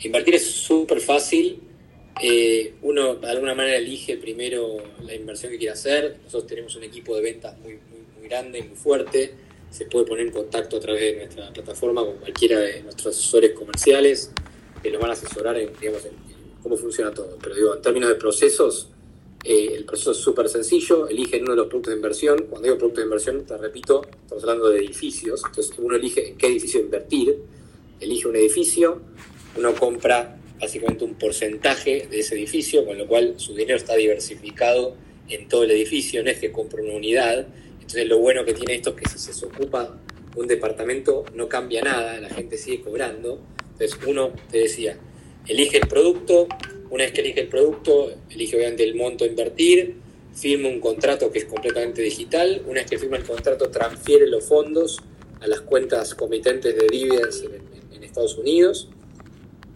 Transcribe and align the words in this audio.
Invertir 0.00 0.34
es 0.34 0.46
súper 0.46 1.00
fácil. 1.00 1.60
Eh, 2.22 2.74
uno 2.82 3.16
de 3.16 3.28
alguna 3.28 3.54
manera 3.54 3.76
elige 3.76 4.16
primero 4.16 4.76
la 5.02 5.14
inversión 5.14 5.52
que 5.52 5.58
quiere 5.58 5.72
hacer. 5.72 6.18
Nosotros 6.24 6.46
tenemos 6.46 6.76
un 6.76 6.84
equipo 6.84 7.16
de 7.16 7.22
ventas 7.22 7.58
muy, 7.60 7.78
muy, 8.18 8.28
grande 8.28 8.58
y 8.58 8.62
muy 8.62 8.76
fuerte. 8.76 9.34
Se 9.70 9.86
puede 9.86 10.06
poner 10.06 10.26
en 10.26 10.32
contacto 10.32 10.76
a 10.76 10.80
través 10.80 11.00
de 11.00 11.16
nuestra 11.16 11.52
plataforma 11.52 12.04
con 12.04 12.16
cualquiera 12.16 12.58
de 12.60 12.82
nuestros 12.82 13.16
asesores 13.16 13.52
comerciales 13.52 14.30
que 14.82 14.90
los 14.90 15.00
van 15.00 15.10
a 15.10 15.12
asesorar 15.14 15.58
en, 15.58 15.70
digamos, 15.78 16.04
en 16.06 16.12
cómo 16.62 16.76
funciona 16.76 17.12
todo. 17.12 17.36
Pero 17.42 17.54
digo, 17.54 17.74
en 17.74 17.82
términos 17.82 18.08
de 18.08 18.14
procesos, 18.14 18.88
eh, 19.44 19.74
el 19.76 19.84
proceso 19.84 20.12
es 20.12 20.16
súper 20.16 20.48
sencillo, 20.48 21.06
eligen 21.06 21.42
uno 21.42 21.50
de 21.50 21.56
los 21.58 21.66
productos 21.66 21.92
de 21.92 21.96
inversión. 21.96 22.46
Cuando 22.48 22.62
digo 22.66 22.78
productos 22.78 23.02
de 23.02 23.04
inversión, 23.04 23.44
te 23.44 23.58
repito, 23.58 24.00
estamos 24.22 24.42
hablando 24.42 24.70
de 24.70 24.78
edificios. 24.78 25.42
Entonces 25.46 25.74
uno 25.78 25.96
elige 25.96 26.28
en 26.28 26.38
qué 26.38 26.46
edificio 26.46 26.80
invertir, 26.80 27.38
elige 28.00 28.26
un 28.26 28.36
edificio, 28.36 29.02
uno 29.56 29.74
compra 29.74 30.36
básicamente 30.60 31.04
un 31.04 31.14
porcentaje 31.14 32.06
de 32.10 32.20
ese 32.20 32.34
edificio, 32.34 32.84
con 32.86 32.98
lo 32.98 33.06
cual 33.06 33.34
su 33.36 33.54
dinero 33.54 33.76
está 33.76 33.94
diversificado 33.96 34.96
en 35.28 35.48
todo 35.48 35.64
el 35.64 35.70
edificio, 35.70 36.22
no 36.22 36.30
es 36.30 36.38
que 36.38 36.52
compra 36.52 36.82
una 36.82 36.94
unidad. 36.94 37.46
Entonces 37.74 38.06
lo 38.06 38.18
bueno 38.18 38.44
que 38.44 38.54
tiene 38.54 38.74
esto 38.74 38.90
es 38.90 38.96
que 38.96 39.18
si 39.18 39.32
se 39.32 39.46
ocupa 39.46 40.00
un 40.36 40.46
departamento 40.46 41.24
no 41.34 41.48
cambia 41.48 41.82
nada, 41.82 42.20
la 42.20 42.30
gente 42.30 42.56
sigue 42.56 42.80
cobrando. 42.80 43.40
Entonces 43.72 43.98
uno, 44.06 44.32
te 44.50 44.58
decía, 44.58 44.98
elige 45.46 45.78
el 45.78 45.88
producto, 45.88 46.48
una 46.90 47.04
vez 47.04 47.12
que 47.12 47.20
elige 47.20 47.40
el 47.40 47.48
producto, 47.48 48.12
elige 48.30 48.56
obviamente 48.56 48.84
el 48.84 48.94
monto 48.94 49.24
a 49.24 49.26
invertir, 49.26 49.96
firma 50.34 50.68
un 50.68 50.80
contrato 50.80 51.30
que 51.30 51.38
es 51.38 51.44
completamente 51.44 52.02
digital, 52.02 52.62
una 52.66 52.80
vez 52.80 52.90
que 52.90 52.98
firma 52.98 53.16
el 53.16 53.24
contrato 53.24 53.70
transfiere 53.70 54.26
los 54.26 54.44
fondos 54.44 55.00
a 55.40 55.46
las 55.46 55.60
cuentas 55.60 56.14
comitentes 56.14 56.74
de 56.74 56.86
dividends 56.86 57.42
en, 57.42 57.74
Estados 58.04 58.38
Unidos 58.38 58.90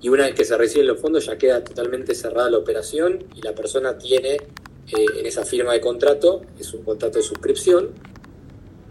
y 0.00 0.08
una 0.08 0.24
vez 0.24 0.34
que 0.34 0.44
se 0.44 0.56
reciben 0.56 0.86
los 0.86 1.00
fondos 1.00 1.26
ya 1.26 1.38
queda 1.38 1.64
totalmente 1.64 2.14
cerrada 2.14 2.50
la 2.50 2.58
operación 2.58 3.24
y 3.34 3.42
la 3.42 3.54
persona 3.54 3.96
tiene 3.98 4.34
eh, 4.34 5.06
en 5.18 5.26
esa 5.26 5.44
firma 5.44 5.72
de 5.72 5.80
contrato, 5.80 6.42
es 6.60 6.72
un 6.74 6.82
contrato 6.82 7.18
de 7.18 7.24
suscripción, 7.24 7.90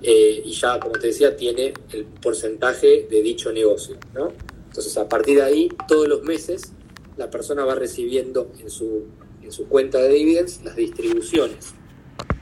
eh, 0.02 0.42
y 0.44 0.52
ya, 0.52 0.80
como 0.80 0.94
te 1.00 1.08
decía, 1.08 1.36
tiene 1.36 1.74
el 1.92 2.06
porcentaje 2.06 3.08
de 3.10 3.22
dicho 3.22 3.52
negocio. 3.52 3.98
¿no? 4.14 4.34
Entonces, 4.68 4.98
a 4.98 5.08
partir 5.08 5.38
de 5.38 5.44
ahí, 5.44 5.70
todos 5.88 6.08
los 6.08 6.22
meses, 6.24 6.74
la 7.18 7.30
persona 7.30 7.64
va 7.64 7.76
recibiendo 7.76 8.52
en 8.60 8.70
su, 8.70 9.06
en 9.42 9.52
su 9.52 9.68
cuenta 9.68 10.00
de 10.00 10.10
dividends 10.10 10.64
las 10.64 10.76
distribuciones 10.76 11.74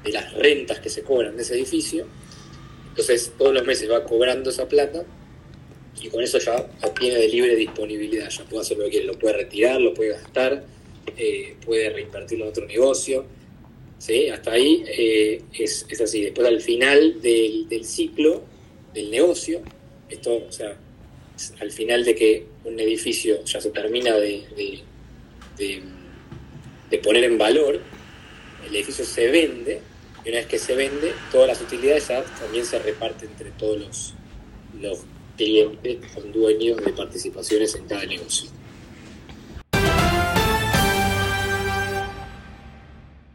de 0.04 0.12
las 0.12 0.34
rentas 0.34 0.80
que 0.80 0.90
se 0.90 1.04
cobran 1.04 1.38
de 1.38 1.44
ese 1.44 1.54
edificio. 1.54 2.06
Entonces, 2.90 3.32
todos 3.38 3.54
los 3.54 3.66
meses 3.66 3.90
va 3.90 4.04
cobrando 4.04 4.50
esa 4.50 4.68
plata 4.68 5.06
y 6.04 6.10
con 6.10 6.22
eso 6.22 6.38
ya 6.38 6.68
obtiene 6.84 7.18
de 7.18 7.30
libre 7.30 7.56
disponibilidad. 7.56 8.30
Ya 8.30 8.44
puede 8.44 8.62
hacer 8.62 8.78
lo 8.78 8.84
que 8.86 8.90
quiere, 8.92 9.06
lo 9.06 9.18
puede 9.18 9.36
retirar, 9.36 9.80
lo 9.80 9.94
puede 9.94 10.10
gastar, 10.10 10.66
eh, 11.16 11.56
puede 11.66 11.90
reinvertirlo 11.90 12.44
en 12.44 12.50
otro 12.50 12.68
negocio. 12.68 13.26
¿sí? 14.00 14.28
Hasta 14.28 14.52
ahí 14.52 14.84
eh, 14.86 15.42
es, 15.58 15.86
es, 15.88 16.02
así. 16.02 16.22
Después, 16.22 16.46
al 16.46 16.60
final 16.60 17.22
del, 17.22 17.70
del 17.70 17.86
ciclo 17.86 18.44
del 18.94 19.12
negocio, 19.12 19.62
esto, 20.10 20.44
o 20.46 20.52
sea, 20.52 20.78
al 21.62 21.72
final 21.72 22.04
de 22.04 22.16
que 22.16 22.48
un 22.66 22.78
edificio 22.82 23.42
ya 23.46 23.62
se 23.62 23.70
termina 23.70 24.18
de, 24.18 24.44
de, 25.58 26.98
poner 27.02 27.24
en 27.24 27.38
valor, 27.38 27.80
el 28.68 28.76
edificio 28.76 29.06
se 29.06 29.28
vende, 29.30 29.80
y 30.26 30.30
una 30.30 30.40
vez 30.40 30.48
que 30.48 30.60
se 30.60 30.76
vende, 30.76 31.14
todas 31.32 31.48
las 31.48 31.62
utilidades 31.62 32.08
también 32.40 32.66
se 32.66 32.78
reparten 32.80 33.30
entre 33.30 33.52
todos 33.52 34.14
los 34.80 35.06
clientes 35.36 36.00
con 36.14 36.32
dueños 36.32 36.78
de 36.84 36.94
participaciones 36.94 37.76
en 37.76 37.86
cada 37.86 38.06
negocio. 38.06 38.50